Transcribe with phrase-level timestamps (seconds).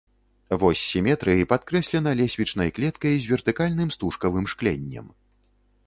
[0.61, 5.05] Вось сіметрыі падкрэслена лесвічнай клеткай з вертыкальным стужкавым шкленнем.